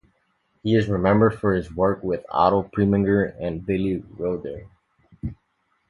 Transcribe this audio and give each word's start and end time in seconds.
He 0.63 0.73
is 0.75 0.87
remembered 0.89 1.35
for 1.37 1.53
his 1.53 1.71
work 1.75 2.03
with 2.03 2.25
Otto 2.31 2.63
Preminger 2.75 3.35
and 3.39 3.63
Billy 3.63 3.97
Wilder. 4.17 4.65